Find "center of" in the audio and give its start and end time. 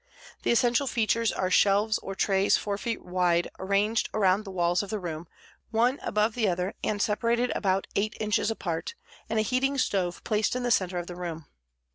10.71-11.05